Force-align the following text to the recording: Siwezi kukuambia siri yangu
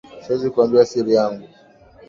Siwezi 0.23 0.47
kukuambia 0.49 0.85
siri 0.85 1.13
yangu 1.13 1.47